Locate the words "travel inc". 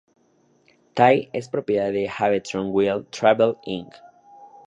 3.11-3.93